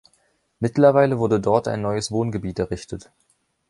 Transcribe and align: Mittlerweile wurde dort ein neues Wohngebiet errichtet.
Mittlerweile 0.59 1.19
wurde 1.19 1.39
dort 1.39 1.67
ein 1.67 1.83
neues 1.83 2.11
Wohngebiet 2.11 2.57
errichtet. 2.57 3.11